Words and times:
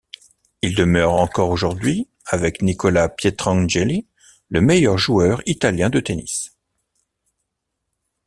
Il 0.63 0.73
demeure 0.73 1.13
encore 1.13 1.51
aujourd'hui, 1.51 2.07
avec 2.25 2.63
Nicola 2.63 3.07
Pietrangeli, 3.07 4.07
le 4.49 4.59
meilleur 4.59 4.97
joueur 4.97 5.43
italien 5.45 5.91
de 5.91 5.99
tennis. 5.99 6.57